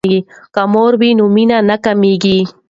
[0.53, 2.39] که مور وي نو مینه نه کمیږي.